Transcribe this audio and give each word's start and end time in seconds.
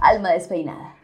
Alma 0.00 0.30
Despeinada. 0.30 0.94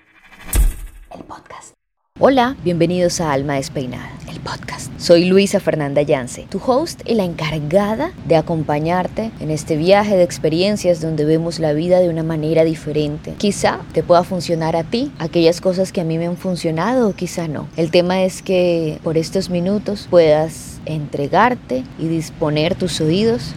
El 1.13 1.25
podcast. 1.25 1.75
Hola, 2.21 2.57
bienvenidos 2.63 3.21
a 3.21 3.33
Alma 3.33 3.55
Despeinada, 3.55 4.13
el 4.31 4.39
podcast. 4.39 4.93
Soy 4.99 5.25
Luisa 5.25 5.59
Fernanda 5.59 6.01
Yance, 6.03 6.47
tu 6.49 6.61
host 6.65 7.01
y 7.05 7.15
la 7.15 7.25
encargada 7.25 8.13
de 8.27 8.37
acompañarte 8.37 9.33
en 9.41 9.51
este 9.51 9.77
viaje 9.77 10.17
de 10.17 10.23
experiencias 10.23 11.01
donde 11.01 11.25
vemos 11.25 11.59
la 11.59 11.73
vida 11.73 11.99
de 11.99 12.09
una 12.09 12.23
manera 12.23 12.63
diferente. 12.63 13.35
Quizá 13.37 13.81
te 13.93 14.05
pueda 14.05 14.23
funcionar 14.23 14.77
a 14.77 14.85
ti 14.85 15.11
aquellas 15.19 15.61
cosas 15.61 15.91
que 15.91 16.01
a 16.01 16.05
mí 16.05 16.17
me 16.17 16.27
han 16.27 16.37
funcionado 16.37 17.15
quizá 17.15 17.49
no. 17.49 17.67
El 17.77 17.91
tema 17.91 18.23
es 18.23 18.43
que 18.43 19.01
por 19.03 19.19
estos 19.19 19.51
minutos 19.51 20.07
puedas 20.09 20.81
entregarte 20.87 21.83
y 21.99 22.07
disponer 22.07 22.77
tus 22.77 23.01
oídos 23.01 23.55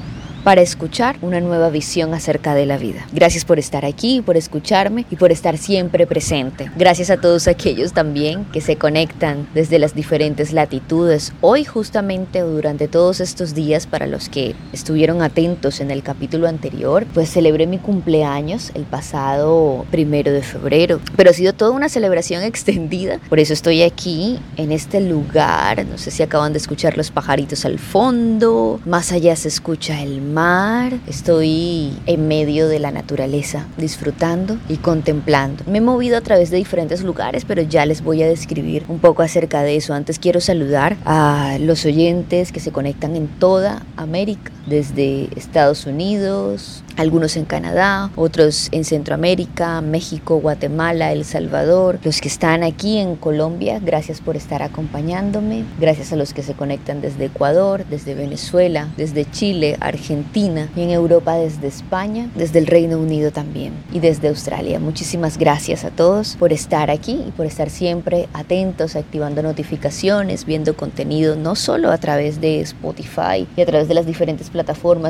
para 0.47 0.61
escuchar 0.61 1.17
una 1.21 1.41
nueva 1.41 1.69
visión 1.69 2.13
acerca 2.13 2.55
de 2.55 2.65
la 2.65 2.77
vida. 2.77 3.05
Gracias 3.11 3.43
por 3.43 3.59
estar 3.59 3.83
aquí, 3.83 4.21
por 4.21 4.37
escucharme 4.37 5.05
y 5.11 5.17
por 5.17 5.33
estar 5.33 5.57
siempre 5.57 6.07
presente. 6.07 6.71
Gracias 6.77 7.09
a 7.09 7.17
todos 7.17 7.49
aquellos 7.49 7.91
también 7.91 8.45
que 8.53 8.61
se 8.61 8.77
conectan 8.77 9.45
desde 9.53 9.77
las 9.77 9.93
diferentes 9.93 10.53
latitudes. 10.53 11.33
Hoy 11.41 11.65
justamente 11.65 12.39
durante 12.39 12.87
todos 12.87 13.19
estos 13.19 13.55
días 13.55 13.87
para 13.87 14.07
los 14.07 14.29
que 14.29 14.55
estuvieron 14.71 15.21
atentos 15.21 15.81
en 15.81 15.91
el 15.91 16.01
capítulo 16.01 16.47
anterior, 16.47 17.05
pues 17.13 17.29
celebré 17.29 17.67
mi 17.67 17.77
cumpleaños 17.77 18.71
el 18.73 18.83
pasado 18.83 19.85
primero 19.91 20.31
de 20.31 20.43
febrero. 20.43 21.01
Pero 21.17 21.31
ha 21.31 21.33
sido 21.33 21.51
toda 21.51 21.71
una 21.71 21.89
celebración 21.89 22.43
extendida. 22.43 23.19
Por 23.27 23.41
eso 23.41 23.51
estoy 23.51 23.81
aquí 23.81 24.39
en 24.55 24.71
este 24.71 25.01
lugar. 25.01 25.85
No 25.85 25.97
sé 25.97 26.09
si 26.09 26.23
acaban 26.23 26.53
de 26.53 26.59
escuchar 26.59 26.95
los 26.95 27.11
pajaritos 27.11 27.65
al 27.65 27.79
fondo. 27.79 28.79
Más 28.85 29.11
allá 29.11 29.35
se 29.35 29.49
escucha 29.49 30.01
el 30.01 30.21
mar 30.21 30.36
estoy 31.07 31.97
en 32.05 32.27
medio 32.27 32.67
de 32.67 32.77
la 32.77 32.91
naturaleza, 32.91 33.65
disfrutando 33.77 34.57
y 34.69 34.77
contemplando. 34.77 35.63
Me 35.65 35.79
he 35.79 35.81
movido 35.81 36.15
a 36.15 36.21
través 36.21 36.51
de 36.51 36.57
diferentes 36.57 37.01
lugares, 37.01 37.43
pero 37.43 37.63
ya 37.63 37.87
les 37.87 38.03
voy 38.03 38.21
a 38.21 38.27
describir 38.27 38.85
un 38.87 38.99
poco 38.99 39.23
acerca 39.23 39.63
de 39.63 39.77
eso. 39.77 39.95
Antes 39.95 40.19
quiero 40.19 40.39
saludar 40.39 40.95
a 41.05 41.57
los 41.59 41.85
oyentes 41.85 42.51
que 42.51 42.59
se 42.59 42.71
conectan 42.71 43.15
en 43.15 43.27
toda 43.27 43.81
América, 43.95 44.51
desde 44.67 45.29
Estados 45.35 45.85
Unidos, 45.85 46.83
algunos 46.97 47.37
en 47.37 47.45
Canadá, 47.45 48.09
otros 48.15 48.69
en 48.71 48.83
Centroamérica, 48.83 49.81
México, 49.81 50.39
Guatemala, 50.39 51.11
El 51.11 51.25
Salvador, 51.25 51.99
los 52.03 52.21
que 52.21 52.27
están 52.27 52.63
aquí 52.63 52.97
en 52.97 53.15
Colombia, 53.15 53.79
gracias 53.79 54.19
por 54.19 54.35
estar 54.35 54.61
acompañándome, 54.61 55.63
gracias 55.79 56.11
a 56.11 56.15
los 56.15 56.33
que 56.33 56.43
se 56.43 56.53
conectan 56.53 57.01
desde 57.01 57.25
Ecuador, 57.25 57.85
desde 57.89 58.15
Venezuela, 58.15 58.89
desde 58.97 59.29
Chile, 59.29 59.77
Argentina 59.79 60.69
y 60.75 60.81
en 60.81 60.89
Europa 60.89 61.35
desde 61.35 61.67
España, 61.67 62.29
desde 62.35 62.59
el 62.59 62.67
Reino 62.67 62.97
Unido 62.97 63.31
también 63.31 63.73
y 63.93 63.99
desde 63.99 64.27
Australia. 64.27 64.79
Muchísimas 64.79 65.37
gracias 65.37 65.85
a 65.85 65.91
todos 65.91 66.35
por 66.35 66.51
estar 66.51 66.89
aquí 66.89 67.23
y 67.27 67.31
por 67.31 67.45
estar 67.45 67.69
siempre 67.69 68.27
atentos, 68.33 68.95
activando 68.95 69.43
notificaciones, 69.43 70.45
viendo 70.45 70.75
contenido 70.75 71.35
no 71.35 71.55
solo 71.55 71.91
a 71.91 71.97
través 71.97 72.41
de 72.41 72.61
Spotify 72.61 73.47
y 73.55 73.61
a 73.61 73.65
través 73.65 73.87
de 73.87 73.93
las 73.93 74.05
diferentes 74.05 74.49
plataformas 74.49 74.56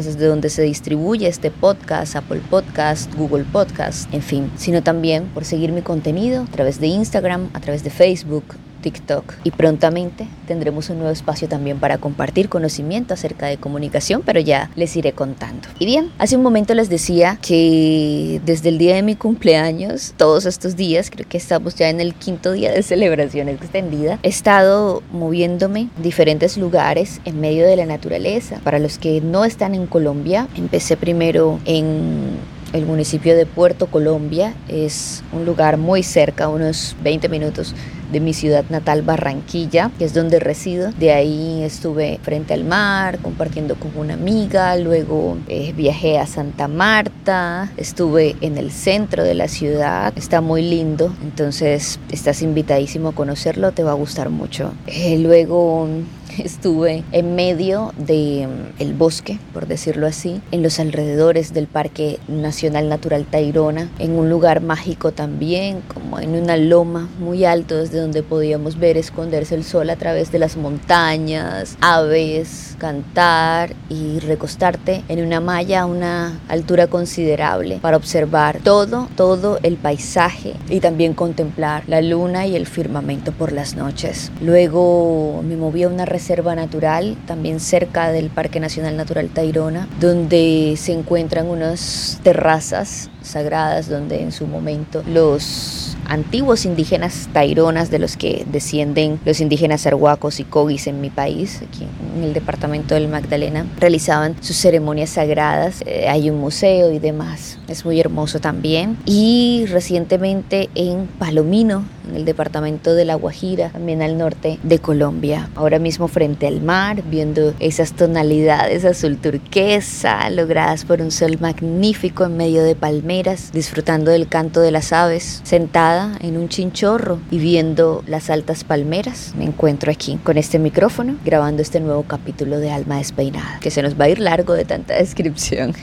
desde 0.06 0.28
donde 0.28 0.50
se 0.50 0.62
distribuye 0.62 1.28
este 1.28 1.52
podcast, 1.52 2.16
Apple 2.16 2.42
Podcast, 2.50 3.14
Google 3.16 3.46
Podcast, 3.46 4.14
en 4.14 4.22
fin, 4.22 4.52
sino 4.58 4.84
también 4.84 5.26
por 5.34 5.46
seguir 5.46 5.72
mi 5.72 5.82
contenido 5.82 6.44
a 6.44 6.52
través 6.52 6.80
de 6.80 6.88
Instagram, 6.88 7.50
a 7.54 7.60
través 7.60 7.84
de 7.84 7.90
Facebook, 7.90 8.44
TikTok 8.78 9.34
y 9.44 9.52
prontamente 9.52 10.28
tendremos 10.48 10.90
un 10.90 10.98
nuevo 10.98 11.12
espacio 11.12 11.48
también 11.48 11.80
para 11.80 11.98
compartir 11.98 12.50
conocimiento 12.50 13.14
acerca 13.14 13.48
de 13.48 13.58
comunicación, 13.58 14.22
pero 14.26 14.40
ya 14.40 14.70
les 14.76 14.96
iré 14.96 15.14
contando. 15.14 15.68
Y 15.80 15.86
bien, 15.86 16.12
hace 16.18 16.36
un 16.36 16.44
momento 16.44 16.74
les 16.74 16.90
decía 16.90 17.38
que 17.42 18.42
desde 18.46 18.70
el 18.70 18.78
día 18.78 18.96
de 18.96 19.04
mi 19.04 19.16
cumpleaños, 19.16 20.14
todos 20.18 20.46
estos 20.46 20.76
días, 20.76 21.10
creo 21.10 21.28
que 21.28 21.38
estamos 21.38 21.76
ya 21.76 21.90
en 21.90 22.00
el 22.00 22.14
quinto 22.14 22.52
día 22.52 22.72
de 22.72 22.84
celebración 22.84 23.50
extendida, 23.50 24.20
he 24.24 24.30
estado 24.30 25.04
moviéndome 25.12 25.90
en 25.98 26.04
diferentes 26.04 26.58
lugares 26.58 27.20
en 27.26 27.42
medio 27.42 27.66
de 27.66 27.76
la 27.76 27.86
naturaleza. 27.86 28.60
Para 28.64 28.80
los 28.80 28.98
que 28.98 29.22
no 29.22 29.46
están 29.46 29.76
en 29.76 29.88
Colombia, 29.88 30.48
empecé 30.56 30.98
primero 30.98 31.60
en 31.66 32.38
el 32.78 32.86
municipio 32.86 33.36
de 33.36 33.46
Puerto 33.46 33.88
Colombia 33.88 34.54
es 34.68 35.24
un 35.34 35.46
lugar 35.46 35.78
muy 35.78 36.04
cerca, 36.04 36.48
unos 36.48 36.96
20 37.04 37.28
minutos 37.30 37.74
de 38.12 38.20
mi 38.20 38.34
ciudad 38.34 38.64
natal 38.70 39.02
Barranquilla, 39.02 39.92
que 39.98 40.06
es 40.06 40.14
donde 40.14 40.40
resido. 40.40 40.92
De 40.92 41.12
ahí 41.12 41.64
estuve 41.64 42.20
frente 42.22 42.54
al 42.54 42.64
mar 42.64 43.20
compartiendo 43.20 43.76
con 43.76 43.92
una 43.98 44.14
amiga, 44.14 44.76
luego 44.78 45.38
eh, 45.48 45.74
viajé 45.76 46.18
a 46.18 46.26
Santa 46.26 46.68
Marta, 46.68 47.72
estuve 47.78 48.36
en 48.42 48.58
el 48.58 48.72
centro 48.72 49.24
de 49.24 49.34
la 49.34 49.48
ciudad, 49.48 50.14
está 50.16 50.42
muy 50.42 50.62
lindo, 50.62 51.14
entonces 51.22 52.00
estás 52.12 52.42
invitadísimo 52.42 53.10
a 53.10 53.16
conocerlo, 53.16 53.72
te 53.72 53.84
va 53.84 53.92
a 53.92 53.96
gustar 53.96 54.30
mucho. 54.30 54.74
Eh, 54.88 55.18
luego 55.18 55.88
estuve 56.44 57.04
en 57.12 57.36
medio 57.36 57.94
de 57.98 58.48
mm, 58.48 58.82
el 58.82 58.94
bosque, 58.94 59.40
por 59.54 59.68
decirlo 59.68 60.08
así, 60.08 60.42
en 60.52 60.64
los 60.64 60.80
alrededores 60.80 61.54
del 61.54 61.68
Parque 61.68 62.20
Nacional 62.28 62.90
Natural 62.90 63.26
Tairona, 63.26 63.90
en 64.00 64.12
un 64.12 64.30
lugar 64.30 64.62
mágico 64.62 65.12
también, 65.12 65.82
como 65.94 66.20
en 66.20 66.36
una 66.36 66.58
loma 66.58 67.10
muy 67.20 67.46
alto 67.46 67.78
desde 67.78 68.00
donde 68.00 68.24
podíamos 68.24 68.78
ver 68.78 68.98
esconderse 68.98 69.56
el 69.56 69.64
sol 69.64 69.90
a 69.90 69.96
través 69.96 70.32
de 70.32 70.40
las 70.40 70.58
montañas, 70.58 71.78
aves, 71.82 72.76
cantar 72.78 73.74
y 73.90 74.20
recostarte 74.20 75.04
en 75.08 75.26
una 75.26 75.40
malla 75.40 75.82
a 75.82 75.86
una 75.86 76.40
altura 76.48 76.88
considerable 76.88 77.80
para 77.82 77.98
observar 77.98 78.60
todo, 78.64 79.08
todo 79.16 79.60
el 79.64 79.78
paisaje 79.78 80.54
y 80.70 80.80
también 80.80 81.14
contemplar 81.14 81.84
la 81.88 82.02
luna 82.02 82.46
y 82.46 82.56
el 82.56 82.68
firmamento 82.68 83.32
por 83.32 83.52
las 83.52 83.76
noches. 83.76 84.32
Luego 84.42 85.42
me 85.48 85.56
moví 85.56 85.84
a 85.84 85.88
una 85.88 86.06
reserva 86.06 86.27
natural, 86.56 87.18
también 87.26 87.60
cerca 87.60 88.12
del 88.12 88.30
Parque 88.30 88.60
Nacional 88.60 88.98
Natural 88.98 89.30
Tairona, 89.30 89.88
donde 90.00 90.76
se 90.78 90.92
encuentran 90.92 91.48
unas 91.48 92.20
terrazas 92.24 93.10
sagradas 93.22 93.90
donde 93.90 94.22
en 94.22 94.32
su 94.32 94.48
momento 94.48 95.04
los 95.06 95.98
antiguos 96.06 96.66
indígenas 96.66 97.28
taironas 97.34 97.92
de 97.92 98.00
los 98.00 98.16
que 98.16 98.46
descienden 98.50 99.20
los 99.26 99.42
indígenas 99.42 99.86
arhuacos 99.86 100.40
y 100.40 100.44
cogis 100.44 100.88
en 100.88 101.02
mi 101.02 101.10
país, 101.10 101.62
aquí 101.68 101.86
en 102.16 102.24
el 102.24 102.34
departamento 102.34 102.96
del 102.96 103.08
Magdalena, 103.08 103.66
realizaban 103.80 104.36
sus 104.42 104.56
ceremonias 104.56 105.12
sagradas. 105.12 105.84
Eh, 105.86 106.08
hay 106.08 106.30
un 106.30 106.40
museo 106.40 106.92
y 106.92 107.00
demás. 107.00 107.58
Es 107.68 107.86
muy 107.86 108.00
hermoso 108.00 108.40
también. 108.40 108.98
Y 109.06 109.66
recientemente 109.68 110.70
en 110.76 111.08
Palomino, 111.20 111.84
en 112.10 112.16
el 112.16 112.26
departamento 112.26 112.94
de 112.94 113.06
La 113.06 113.16
Guajira, 113.16 113.70
también 113.70 114.02
al 114.02 114.18
norte 114.18 114.60
de 114.64 114.80
Colombia. 114.80 115.50
Ahora 115.56 115.80
mismo 115.80 116.08
frente 116.08 116.48
al 116.48 116.62
mar, 116.62 117.04
viendo 117.04 117.54
esas 117.60 117.94
tonalidades 117.94 118.86
azul 118.86 119.18
turquesa 119.18 120.30
logradas 120.30 120.86
por 120.86 121.02
un 121.02 121.12
sol 121.12 121.38
magnífico 121.40 122.26
en 122.26 122.38
medio 122.38 122.64
de 122.64 122.76
palmeras, 122.76 123.52
disfrutando 123.52 124.12
del 124.12 124.28
canto 124.28 124.62
de 124.62 124.72
las 124.72 124.94
aves, 124.94 125.42
sentada 125.44 126.18
en 126.22 126.38
un 126.38 126.50
chinchorro 126.50 127.20
y 127.32 127.40
viendo 127.40 128.04
las 128.08 128.30
altas 128.30 128.64
palmeras. 128.64 129.34
Me 129.38 129.46
encuentro 129.46 129.92
aquí 129.92 130.18
con 130.24 130.38
este 130.38 130.60
micrófono 130.60 131.18
grabando 131.26 131.62
este 131.62 131.80
nuevo 131.80 132.04
capítulo 132.04 132.60
de 132.60 132.72
Alma 132.72 132.98
Despeinada, 132.98 133.60
que 133.62 133.72
se 133.72 133.82
nos 133.82 134.00
va 134.00 134.06
a 134.06 134.10
ir 134.10 134.20
largo 134.20 134.54
de 134.54 134.66
tanta 134.66 134.96
descripción. 134.96 135.74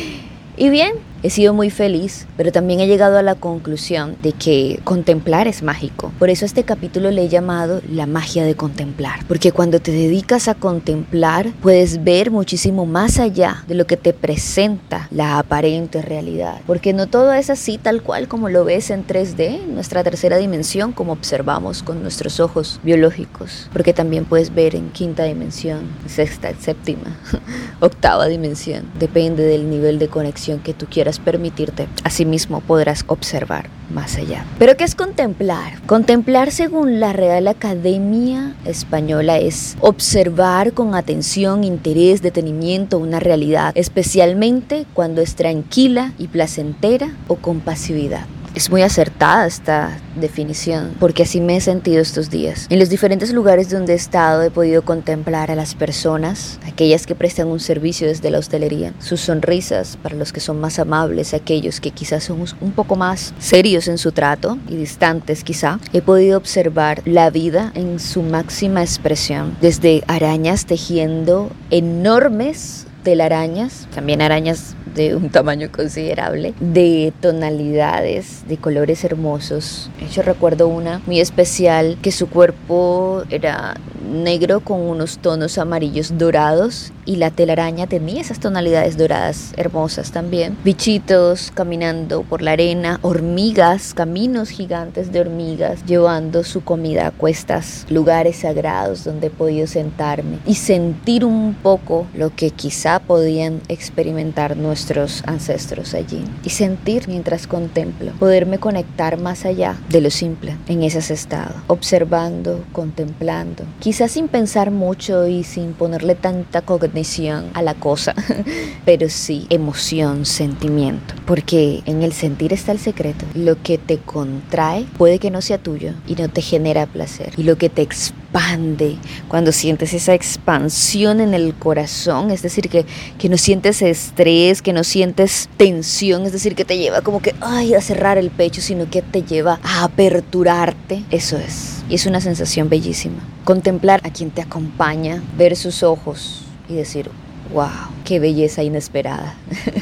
y 0.56 0.68
bien, 0.68 0.92
He 1.26 1.30
sido 1.30 1.52
muy 1.52 1.70
feliz, 1.70 2.24
pero 2.36 2.52
también 2.52 2.78
he 2.78 2.86
llegado 2.86 3.18
a 3.18 3.22
la 3.22 3.34
conclusión 3.34 4.16
de 4.22 4.30
que 4.30 4.78
contemplar 4.84 5.48
es 5.48 5.60
mágico. 5.60 6.12
Por 6.20 6.30
eso 6.30 6.44
este 6.44 6.62
capítulo 6.62 7.10
le 7.10 7.24
he 7.24 7.28
llamado 7.28 7.82
la 7.90 8.06
magia 8.06 8.44
de 8.44 8.54
contemplar, 8.54 9.24
porque 9.26 9.50
cuando 9.50 9.80
te 9.80 9.90
dedicas 9.90 10.46
a 10.46 10.54
contemplar 10.54 11.50
puedes 11.60 12.04
ver 12.04 12.30
muchísimo 12.30 12.86
más 12.86 13.18
allá 13.18 13.64
de 13.66 13.74
lo 13.74 13.88
que 13.88 13.96
te 13.96 14.12
presenta 14.12 15.08
la 15.10 15.40
aparente 15.40 16.00
realidad, 16.00 16.60
porque 16.64 16.92
no 16.92 17.08
todo 17.08 17.32
es 17.32 17.50
así 17.50 17.76
tal 17.76 18.02
cual 18.02 18.28
como 18.28 18.48
lo 18.48 18.64
ves 18.64 18.90
en 18.90 19.04
3D, 19.04 19.66
nuestra 19.66 20.04
tercera 20.04 20.36
dimensión, 20.36 20.92
como 20.92 21.10
observamos 21.10 21.82
con 21.82 22.04
nuestros 22.04 22.38
ojos 22.38 22.78
biológicos, 22.84 23.68
porque 23.72 23.92
también 23.92 24.26
puedes 24.26 24.54
ver 24.54 24.76
en 24.76 24.90
quinta 24.90 25.24
dimensión, 25.24 25.88
sexta, 26.06 26.52
séptima, 26.56 27.18
octava 27.80 28.28
dimensión, 28.28 28.84
depende 28.96 29.42
del 29.42 29.68
nivel 29.68 29.98
de 29.98 30.06
conexión 30.06 30.60
que 30.60 30.72
tú 30.72 30.86
quieras 30.88 31.15
permitirte. 31.18 31.88
Asimismo 32.04 32.60
podrás 32.60 33.04
observar 33.06 33.68
más 33.90 34.16
allá. 34.16 34.44
Pero 34.58 34.76
¿qué 34.76 34.84
es 34.84 34.94
contemplar? 34.94 35.80
Contemplar 35.86 36.50
según 36.50 37.00
la 37.00 37.12
Real 37.12 37.48
Academia 37.48 38.54
Española 38.64 39.38
es 39.38 39.76
observar 39.80 40.72
con 40.72 40.94
atención, 40.94 41.64
interés, 41.64 42.22
detenimiento 42.22 42.98
una 42.98 43.20
realidad, 43.20 43.72
especialmente 43.76 44.86
cuando 44.94 45.20
es 45.20 45.34
tranquila 45.36 46.12
y 46.18 46.28
placentera 46.28 47.14
o 47.28 47.36
con 47.36 47.60
pasividad. 47.60 48.26
Es 48.56 48.70
muy 48.70 48.80
acertada 48.80 49.46
esta 49.46 49.98
definición, 50.18 50.94
porque 50.98 51.24
así 51.24 51.42
me 51.42 51.58
he 51.58 51.60
sentido 51.60 52.00
estos 52.00 52.30
días. 52.30 52.66
En 52.70 52.78
los 52.78 52.88
diferentes 52.88 53.30
lugares 53.34 53.68
donde 53.68 53.92
he 53.92 53.96
estado 53.96 54.40
he 54.40 54.50
podido 54.50 54.80
contemplar 54.80 55.50
a 55.50 55.54
las 55.54 55.74
personas, 55.74 56.58
aquellas 56.66 57.06
que 57.06 57.14
prestan 57.14 57.48
un 57.48 57.60
servicio 57.60 58.08
desde 58.08 58.30
la 58.30 58.38
hostelería, 58.38 58.94
sus 58.98 59.20
sonrisas 59.20 59.98
para 60.02 60.16
los 60.16 60.32
que 60.32 60.40
son 60.40 60.58
más 60.58 60.78
amables, 60.78 61.34
aquellos 61.34 61.82
que 61.82 61.90
quizás 61.90 62.24
son 62.24 62.46
un 62.62 62.72
poco 62.72 62.96
más 62.96 63.34
serios 63.38 63.88
en 63.88 63.98
su 63.98 64.12
trato 64.12 64.56
y 64.70 64.76
distantes 64.76 65.44
quizá. 65.44 65.78
He 65.92 66.00
podido 66.00 66.38
observar 66.38 67.02
la 67.04 67.28
vida 67.28 67.72
en 67.74 68.00
su 68.00 68.22
máxima 68.22 68.80
expresión, 68.80 69.54
desde 69.60 70.02
arañas 70.06 70.64
tejiendo 70.64 71.50
enormes 71.68 72.85
telarañas, 73.06 73.86
también 73.94 74.20
arañas 74.20 74.74
de 74.96 75.14
un 75.14 75.30
tamaño 75.30 75.70
considerable, 75.70 76.54
de 76.58 77.12
tonalidades, 77.20 78.42
de 78.48 78.56
colores 78.56 79.04
hermosos. 79.04 79.92
Yo 80.12 80.22
recuerdo 80.22 80.66
una 80.66 81.00
muy 81.06 81.20
especial 81.20 81.98
que 82.02 82.10
su 82.10 82.28
cuerpo 82.28 83.22
era 83.30 83.76
negro 84.06 84.60
con 84.60 84.80
unos 84.80 85.18
tonos 85.18 85.58
amarillos 85.58 86.16
dorados 86.18 86.92
y 87.04 87.16
la 87.16 87.30
telaraña 87.30 87.86
tenía 87.86 88.20
esas 88.20 88.40
tonalidades 88.40 88.96
doradas 88.96 89.52
hermosas 89.56 90.10
también. 90.10 90.56
Bichitos 90.64 91.52
caminando 91.54 92.22
por 92.22 92.42
la 92.42 92.52
arena, 92.52 92.98
hormigas, 93.02 93.94
caminos 93.94 94.50
gigantes 94.50 95.12
de 95.12 95.20
hormigas 95.20 95.84
llevando 95.86 96.44
su 96.44 96.62
comida 96.62 97.06
a 97.06 97.10
cuestas, 97.10 97.86
lugares 97.88 98.36
sagrados 98.36 99.04
donde 99.04 99.28
he 99.28 99.30
podido 99.30 99.66
sentarme 99.66 100.38
y 100.46 100.56
sentir 100.56 101.24
un 101.24 101.54
poco 101.62 102.06
lo 102.14 102.34
que 102.34 102.50
quizá 102.50 102.98
podían 102.98 103.60
experimentar 103.68 104.56
nuestros 104.56 105.22
ancestros 105.26 105.94
allí 105.94 106.24
y 106.42 106.50
sentir 106.50 107.08
mientras 107.08 107.46
contemplo, 107.46 108.12
poderme 108.18 108.58
conectar 108.58 109.18
más 109.18 109.44
allá 109.44 109.76
de 109.88 110.00
lo 110.00 110.10
simple 110.10 110.56
en 110.68 110.82
ese 110.82 110.96
estado, 111.12 111.54
observando, 111.68 112.64
contemplando, 112.72 113.64
quizás 113.96 114.12
sin 114.12 114.28
pensar 114.28 114.70
mucho 114.70 115.26
y 115.26 115.42
sin 115.42 115.72
ponerle 115.72 116.14
tanta 116.14 116.60
cognición 116.60 117.48
a 117.54 117.62
la 117.62 117.72
cosa, 117.72 118.14
pero 118.84 119.08
sí 119.08 119.46
emoción, 119.48 120.26
sentimiento, 120.26 121.14
porque 121.24 121.82
en 121.86 122.02
el 122.02 122.12
sentir 122.12 122.52
está 122.52 122.72
el 122.72 122.78
secreto. 122.78 123.24
Lo 123.32 123.62
que 123.62 123.78
te 123.78 123.96
contrae 123.96 124.84
puede 124.98 125.18
que 125.18 125.30
no 125.30 125.40
sea 125.40 125.56
tuyo 125.56 125.94
y 126.06 126.14
no 126.16 126.28
te 126.28 126.42
genera 126.42 126.84
placer, 126.84 127.32
y 127.38 127.44
lo 127.44 127.56
que 127.56 127.70
te 127.70 127.80
expande 127.80 128.98
cuando 129.28 129.50
sientes 129.50 129.94
esa 129.94 130.12
expansión 130.12 131.22
en 131.22 131.32
el 131.32 131.54
corazón, 131.54 132.30
es 132.30 132.42
decir, 132.42 132.68
que, 132.68 132.84
que 133.16 133.30
no 133.30 133.38
sientes 133.38 133.80
estrés, 133.80 134.60
que 134.60 134.74
no 134.74 134.84
sientes 134.84 135.48
tensión, 135.56 136.26
es 136.26 136.32
decir, 136.32 136.54
que 136.54 136.66
te 136.66 136.76
lleva 136.76 137.00
como 137.00 137.22
que 137.22 137.34
ay, 137.40 137.72
a 137.72 137.80
cerrar 137.80 138.18
el 138.18 138.28
pecho, 138.28 138.60
sino 138.60 138.90
que 138.90 139.00
te 139.00 139.22
lleva 139.22 139.58
a 139.62 139.84
aperturarte, 139.84 141.02
eso 141.10 141.38
es. 141.38 141.75
Y 141.88 141.94
es 141.94 142.06
una 142.06 142.20
sensación 142.20 142.68
bellísima. 142.68 143.18
Contemplar 143.44 144.00
a 144.04 144.10
quien 144.10 144.30
te 144.30 144.42
acompaña, 144.42 145.22
ver 145.36 145.56
sus 145.56 145.82
ojos, 145.82 146.42
y 146.68 146.74
decir, 146.74 147.10
wow, 147.52 147.68
qué 148.04 148.18
belleza 148.18 148.62
inesperada. 148.62 149.34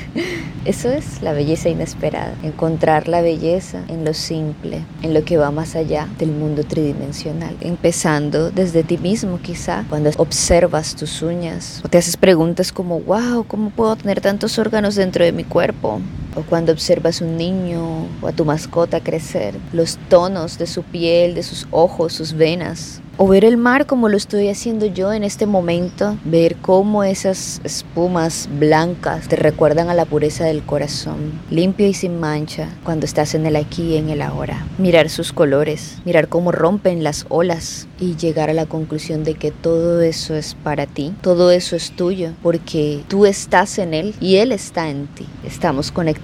Eso 0.64 0.90
es 0.90 1.20
la 1.20 1.32
belleza 1.32 1.68
inesperada, 1.68 2.34
encontrar 2.42 3.06
la 3.06 3.20
belleza 3.20 3.82
en 3.88 4.04
lo 4.04 4.14
simple, 4.14 4.82
en 5.02 5.12
lo 5.12 5.22
que 5.24 5.36
va 5.36 5.50
más 5.50 5.76
allá 5.76 6.08
del 6.18 6.30
mundo 6.30 6.64
tridimensional, 6.64 7.54
empezando 7.60 8.50
desde 8.50 8.82
ti 8.82 8.96
mismo 8.96 9.40
quizá, 9.42 9.84
cuando 9.90 10.10
observas 10.16 10.96
tus 10.96 11.20
uñas 11.20 11.82
o 11.84 11.88
te 11.88 11.98
haces 11.98 12.16
preguntas 12.16 12.72
como, 12.72 13.00
wow, 13.00 13.44
¿cómo 13.46 13.70
puedo 13.70 13.94
tener 13.96 14.22
tantos 14.22 14.58
órganos 14.58 14.94
dentro 14.94 15.22
de 15.22 15.32
mi 15.32 15.44
cuerpo? 15.44 16.00
O 16.36 16.42
cuando 16.42 16.72
observas 16.72 17.20
un 17.20 17.36
niño 17.36 18.08
o 18.20 18.26
a 18.26 18.32
tu 18.32 18.44
mascota 18.44 19.00
crecer, 19.00 19.54
los 19.72 19.98
tonos 20.08 20.58
de 20.58 20.66
su 20.66 20.82
piel, 20.82 21.34
de 21.34 21.42
sus 21.42 21.66
ojos, 21.70 22.12
sus 22.12 22.32
venas, 22.32 23.00
o 23.16 23.28
ver 23.28 23.44
el 23.44 23.56
mar 23.56 23.86
como 23.86 24.08
lo 24.08 24.16
estoy 24.16 24.48
haciendo 24.48 24.86
yo 24.86 25.12
en 25.12 25.22
este 25.22 25.46
momento, 25.46 26.16
ver 26.25 26.56
cómo 26.56 27.04
esas 27.04 27.60
espumas 27.62 28.48
blancas 28.58 29.28
te 29.28 29.36
recuerdan 29.36 29.88
a 29.88 29.94
la 29.94 30.04
pureza 30.04 30.44
del 30.44 30.64
corazón, 30.64 31.40
limpio 31.48 31.86
y 31.86 31.94
sin 31.94 32.19
mancha, 32.19 32.70
cuando 32.82 33.06
estás 33.06 33.36
en 33.36 33.46
el 33.46 33.54
aquí 33.54 33.92
y 33.92 33.96
en 33.98 34.08
el 34.08 34.20
ahora. 34.20 34.66
Mirar 34.78 35.10
sus 35.10 35.32
colores, 35.32 35.98
mirar 36.04 36.28
cómo 36.28 36.50
rompen 36.50 37.04
las 37.04 37.25
olas 37.28 37.86
y 38.00 38.16
llegar 38.16 38.50
a 38.50 38.54
la 38.54 38.66
conclusión 38.66 39.22
de 39.22 39.34
que 39.34 39.52
todo 39.52 40.00
eso 40.00 40.34
es 40.34 40.56
para 40.56 40.86
ti, 40.86 41.14
todo 41.20 41.52
eso 41.52 41.76
es 41.76 41.92
tuyo, 41.92 42.32
porque 42.42 43.04
tú 43.06 43.26
estás 43.26 43.78
en 43.78 43.94
él 43.94 44.14
y 44.20 44.36
él 44.36 44.50
está 44.50 44.90
en 44.90 45.06
ti. 45.06 45.26
Estamos 45.44 45.92
conectados 45.92 46.23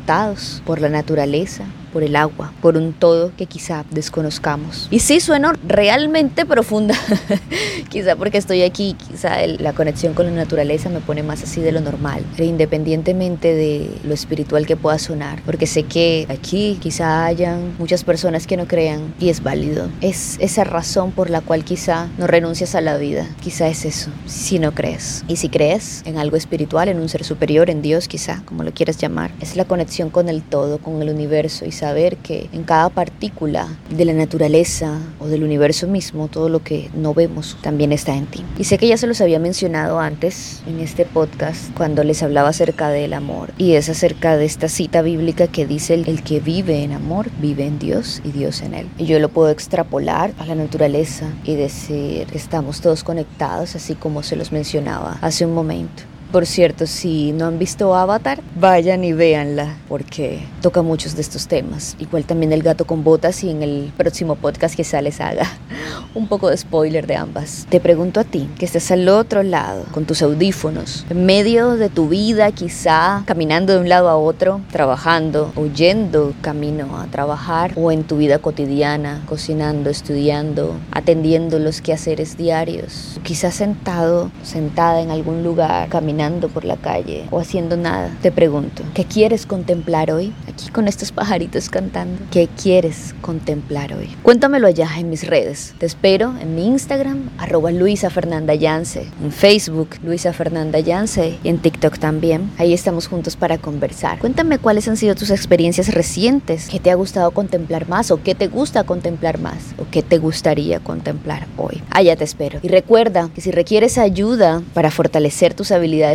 por 0.64 0.80
la 0.80 0.88
naturaleza, 0.88 1.64
por 1.92 2.02
el 2.02 2.16
agua, 2.16 2.52
por 2.60 2.76
un 2.76 2.92
todo 2.92 3.32
que 3.36 3.46
quizá 3.46 3.84
desconozcamos. 3.90 4.88
Y 4.90 5.00
sí, 5.00 5.20
sueno 5.20 5.52
realmente 5.66 6.46
profunda, 6.46 6.94
quizá 7.88 8.16
porque 8.16 8.38
estoy 8.38 8.62
aquí, 8.62 8.94
quizá 8.94 9.46
la 9.46 9.72
conexión 9.72 10.14
con 10.14 10.26
la 10.26 10.32
naturaleza 10.32 10.88
me 10.88 11.00
pone 11.00 11.22
más 11.22 11.42
así 11.42 11.60
de 11.60 11.72
lo 11.72 11.80
normal, 11.80 12.24
pero 12.32 12.44
independientemente 12.48 13.54
de 13.54 13.90
lo 14.04 14.14
espiritual 14.14 14.66
que 14.66 14.76
pueda 14.76 14.98
sonar, 14.98 15.42
porque 15.44 15.66
sé 15.66 15.84
que 15.84 16.26
aquí 16.28 16.78
quizá 16.80 17.26
hayan 17.26 17.74
muchas 17.78 18.04
personas 18.04 18.46
que 18.46 18.56
no 18.56 18.66
crean 18.66 19.14
y 19.18 19.28
es 19.28 19.42
válido. 19.42 19.88
Es 20.00 20.36
esa 20.40 20.64
razón 20.64 21.12
por 21.12 21.30
la 21.30 21.40
cual 21.40 21.64
quizá 21.64 22.08
no 22.18 22.26
renuncias 22.26 22.74
a 22.74 22.80
la 22.80 22.96
vida, 22.96 23.28
quizá 23.40 23.68
es 23.68 23.84
eso, 23.84 24.10
si 24.26 24.58
no 24.58 24.72
crees. 24.72 25.24
Y 25.28 25.36
si 25.36 25.48
crees 25.48 26.02
en 26.04 26.18
algo 26.18 26.36
espiritual, 26.36 26.88
en 26.88 27.00
un 27.00 27.08
ser 27.08 27.24
superior, 27.24 27.70
en 27.70 27.82
Dios 27.82 28.08
quizá, 28.08 28.42
como 28.44 28.62
lo 28.62 28.72
quieras 28.72 28.98
llamar, 28.98 29.32
es 29.40 29.56
la 29.56 29.64
conexión 29.64 30.10
con 30.10 30.28
el 30.28 30.42
todo, 30.42 30.78
con 30.78 31.02
el 31.02 31.10
universo 31.10 31.64
y 31.64 31.72
saber 31.80 32.18
que 32.18 32.50
en 32.52 32.64
cada 32.64 32.90
partícula 32.90 33.66
de 33.88 34.04
la 34.04 34.12
naturaleza 34.12 34.98
o 35.18 35.28
del 35.28 35.44
universo 35.44 35.86
mismo, 35.86 36.28
todo 36.28 36.50
lo 36.50 36.62
que 36.62 36.90
no 36.94 37.14
vemos 37.14 37.56
también 37.62 37.90
está 37.90 38.14
en 38.14 38.26
ti. 38.26 38.44
Y 38.58 38.64
sé 38.64 38.76
que 38.76 38.86
ya 38.86 38.98
se 38.98 39.06
los 39.06 39.20
había 39.22 39.38
mencionado 39.38 39.98
antes 39.98 40.62
en 40.66 40.80
este 40.80 41.06
podcast 41.06 41.74
cuando 41.74 42.04
les 42.04 42.22
hablaba 42.22 42.50
acerca 42.50 42.90
del 42.90 43.14
amor 43.14 43.52
y 43.56 43.72
es 43.72 43.88
acerca 43.88 44.36
de 44.36 44.44
esta 44.44 44.68
cita 44.68 45.00
bíblica 45.00 45.46
que 45.46 45.66
dice 45.66 45.94
el, 45.94 46.22
que 46.22 46.40
vive 46.40 46.84
en 46.84 46.92
amor 46.92 47.30
vive 47.40 47.64
en 47.64 47.78
Dios 47.78 48.20
y 48.24 48.30
Dios 48.30 48.60
en 48.60 48.74
él. 48.74 48.88
Y 48.98 49.06
yo 49.06 49.18
lo 49.18 49.30
puedo 49.30 49.50
extrapolar 49.50 50.32
a 50.38 50.44
la 50.44 50.54
naturaleza 50.54 51.32
y 51.44 51.54
decir 51.54 52.26
que 52.26 52.36
estamos 52.36 52.82
todos 52.82 53.04
conectados 53.04 53.74
así 53.74 53.94
como 53.94 54.22
se 54.22 54.36
los 54.36 54.52
mencionaba 54.52 55.16
hace 55.22 55.46
un 55.46 55.54
momento. 55.54 56.02
Por 56.32 56.46
cierto, 56.46 56.86
si 56.86 57.32
no 57.32 57.46
han 57.46 57.58
visto 57.58 57.92
Avatar, 57.92 58.40
vayan 58.54 59.02
y 59.02 59.12
véanla, 59.12 59.78
porque 59.88 60.40
toca 60.62 60.80
muchos 60.80 61.16
de 61.16 61.22
estos 61.22 61.48
temas. 61.48 61.96
Igual 61.98 62.24
también 62.24 62.52
El 62.52 62.62
gato 62.62 62.84
con 62.84 63.02
botas 63.02 63.42
y 63.42 63.50
en 63.50 63.64
el 63.64 63.92
próximo 63.96 64.36
podcast 64.36 64.76
que 64.76 64.84
sale 64.84 65.12
haga 65.18 65.48
un 66.14 66.28
poco 66.28 66.48
de 66.48 66.56
spoiler 66.56 67.08
de 67.08 67.16
ambas. 67.16 67.66
Te 67.68 67.80
pregunto 67.80 68.20
a 68.20 68.24
ti, 68.24 68.48
que 68.60 68.64
estés 68.64 68.92
al 68.92 69.08
otro 69.08 69.42
lado, 69.42 69.86
con 69.90 70.04
tus 70.04 70.22
audífonos, 70.22 71.04
en 71.10 71.26
medio 71.26 71.76
de 71.76 71.88
tu 71.88 72.08
vida 72.08 72.52
quizá, 72.52 73.24
caminando 73.26 73.72
de 73.72 73.80
un 73.80 73.88
lado 73.88 74.08
a 74.08 74.16
otro, 74.16 74.60
trabajando, 74.70 75.52
huyendo 75.56 76.32
camino 76.42 76.96
a 76.96 77.06
trabajar, 77.06 77.72
o 77.74 77.90
en 77.90 78.04
tu 78.04 78.18
vida 78.18 78.38
cotidiana, 78.38 79.24
cocinando, 79.26 79.90
estudiando, 79.90 80.76
atendiendo 80.92 81.58
los 81.58 81.80
quehaceres 81.80 82.36
diarios, 82.36 83.18
quizás 83.24 83.54
sentado, 83.54 84.30
sentada 84.44 85.00
en 85.00 85.10
algún 85.10 85.42
lugar, 85.42 85.88
caminando 85.88 86.19
por 86.20 86.66
la 86.66 86.76
calle 86.76 87.24
o 87.30 87.40
haciendo 87.40 87.78
nada, 87.78 88.14
te 88.20 88.30
pregunto, 88.30 88.82
¿qué 88.92 89.06
quieres 89.06 89.46
contemplar 89.46 90.12
hoy? 90.12 90.34
Aquí 90.46 90.68
con 90.68 90.86
estos 90.86 91.12
pajaritos 91.12 91.70
cantando. 91.70 92.20
¿Qué 92.30 92.46
quieres 92.62 93.14
contemplar 93.22 93.94
hoy? 93.94 94.10
Cuéntamelo 94.22 94.66
allá 94.66 94.88
en 94.98 95.08
mis 95.08 95.26
redes. 95.26 95.74
Te 95.78 95.86
espero 95.86 96.34
en 96.38 96.54
mi 96.54 96.66
Instagram, 96.66 97.30
arroba 97.38 97.70
Luisa 97.70 98.10
Fernanda 98.10 98.54
Yance, 98.54 99.06
en 99.22 99.32
Facebook, 99.32 99.88
Luisa 100.04 100.34
Fernanda 100.34 100.78
Yance 100.78 101.38
y 101.42 101.48
en 101.48 101.56
TikTok 101.56 101.98
también. 101.98 102.50
Ahí 102.58 102.74
estamos 102.74 103.08
juntos 103.08 103.36
para 103.36 103.56
conversar. 103.56 104.18
Cuéntame 104.18 104.58
cuáles 104.58 104.86
han 104.88 104.98
sido 104.98 105.14
tus 105.14 105.30
experiencias 105.30 105.94
recientes, 105.94 106.68
qué 106.68 106.80
te 106.80 106.90
ha 106.90 106.96
gustado 106.96 107.30
contemplar 107.30 107.88
más 107.88 108.10
o 108.10 108.22
qué 108.22 108.34
te 108.34 108.48
gusta 108.48 108.84
contemplar 108.84 109.38
más 109.38 109.56
o 109.78 109.86
qué 109.90 110.02
te 110.02 110.18
gustaría 110.18 110.80
contemplar 110.80 111.46
hoy. 111.56 111.82
Allá 111.90 112.14
te 112.16 112.24
espero. 112.24 112.58
Y 112.62 112.68
recuerda 112.68 113.30
que 113.34 113.40
si 113.40 113.50
requieres 113.50 113.96
ayuda 113.96 114.62
para 114.74 114.90
fortalecer 114.90 115.54
tus 115.54 115.70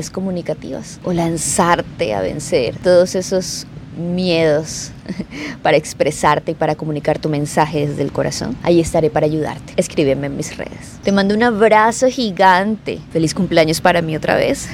comunicativas 0.09 0.99
o 1.03 1.13
lanzarte 1.13 2.13
a 2.13 2.21
vencer 2.21 2.77
todos 2.77 3.15
esos 3.15 3.65
miedos 3.97 4.91
para 5.61 5.77
expresarte 5.77 6.51
y 6.51 6.55
para 6.55 6.75
comunicar 6.75 7.19
tu 7.19 7.29
mensaje 7.29 7.87
desde 7.87 8.03
el 8.03 8.11
corazón, 8.11 8.57
ahí 8.63 8.79
estaré 8.79 9.09
para 9.09 9.25
ayudarte. 9.25 9.73
Escríbeme 9.77 10.27
en 10.27 10.37
mis 10.37 10.55
redes. 10.57 10.99
Te 11.03 11.11
mando 11.11 11.33
un 11.33 11.43
abrazo 11.43 12.07
gigante. 12.09 12.99
Feliz 13.11 13.33
cumpleaños 13.33 13.81
para 13.81 14.01
mí 14.01 14.15
otra 14.15 14.35
vez. 14.35 14.67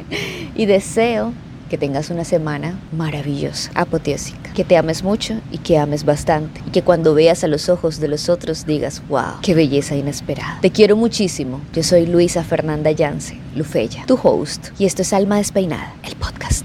y 0.54 0.66
deseo 0.66 1.32
Que 1.72 1.78
tengas 1.78 2.10
una 2.10 2.24
semana 2.24 2.78
maravillosa, 2.94 3.70
apoteósica. 3.74 4.52
Que 4.52 4.62
te 4.62 4.76
ames 4.76 5.02
mucho 5.02 5.40
y 5.50 5.56
que 5.56 5.78
ames 5.78 6.04
bastante. 6.04 6.60
Y 6.66 6.70
que 6.70 6.82
cuando 6.82 7.14
veas 7.14 7.44
a 7.44 7.48
los 7.48 7.70
ojos 7.70 7.98
de 7.98 8.08
los 8.08 8.28
otros 8.28 8.66
digas, 8.66 9.02
wow, 9.08 9.40
qué 9.40 9.54
belleza 9.54 9.96
inesperada. 9.96 10.58
Te 10.60 10.70
quiero 10.70 10.96
muchísimo. 10.96 11.62
Yo 11.72 11.82
soy 11.82 12.04
Luisa 12.04 12.44
Fernanda 12.44 12.90
Yance, 12.90 13.40
Lufeya, 13.56 14.04
tu 14.04 14.18
host. 14.22 14.68
Y 14.78 14.84
esto 14.84 15.00
es 15.00 15.14
Alma 15.14 15.38
Despeinada, 15.38 15.94
el 16.04 16.14
podcast. 16.16 16.52